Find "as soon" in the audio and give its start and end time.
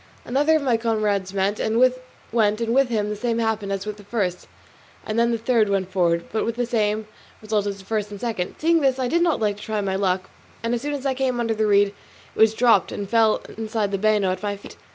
10.73-10.95